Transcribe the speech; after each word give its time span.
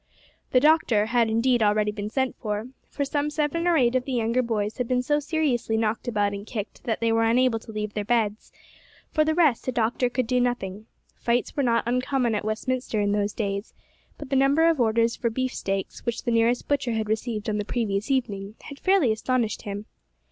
The 0.49 0.59
doctor 0.59 1.05
had 1.05 1.29
indeed 1.29 1.61
already 1.61 1.91
been 1.91 2.09
sent 2.09 2.35
for, 2.37 2.69
for 2.89 3.05
some 3.05 3.29
seven 3.29 3.67
or 3.67 3.77
eight 3.77 3.93
of 3.93 4.05
the 4.05 4.13
younger 4.13 4.41
boys 4.41 4.77
had 4.79 4.87
been 4.87 5.03
so 5.03 5.19
seriously 5.19 5.77
knocked 5.77 6.07
about 6.07 6.33
and 6.33 6.43
kicked 6.43 6.85
that 6.85 7.01
they 7.01 7.11
were 7.11 7.23
unable 7.29 7.59
to 7.59 7.71
leave 7.71 7.93
their 7.93 8.03
beds. 8.03 8.51
For 9.11 9.23
the 9.23 9.35
rest 9.35 9.67
a 9.67 9.71
doctor 9.71 10.09
could 10.09 10.25
do 10.25 10.39
nothing. 10.41 10.87
Fights 11.17 11.55
were 11.55 11.61
not 11.61 11.83
uncommon 11.85 12.33
at 12.33 12.43
Westminster 12.43 12.99
in 12.99 13.11
those 13.11 13.33
days, 13.33 13.75
but 14.17 14.31
the 14.31 14.35
number 14.35 14.67
of 14.67 14.81
orders 14.81 15.15
for 15.15 15.29
beef 15.29 15.53
steaks 15.53 16.03
which 16.03 16.23
the 16.23 16.31
nearest 16.31 16.67
butcher 16.67 16.93
had 16.93 17.07
received 17.07 17.47
on 17.47 17.59
the 17.59 17.63
previous 17.63 18.09
evening 18.09 18.55
had 18.63 18.79
fairly 18.79 19.11
astonished 19.11 19.61
him. 19.61 19.85